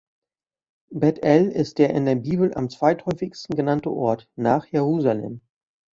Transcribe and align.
Bet-El 0.91 1.49
ist 1.51 1.77
der 1.77 1.91
in 1.91 2.05
der 2.05 2.15
Bibel 2.15 2.51
am 2.55 2.71
zweithäufigsten 2.71 3.55
genannte 3.55 3.91
Ort, 3.91 4.27
nach 4.35 4.65
Jerusalem. 4.65 5.41